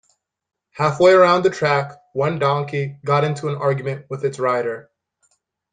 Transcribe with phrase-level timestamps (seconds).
[0.71, 4.89] Halfway around the track one donkey got into an argument with its rider.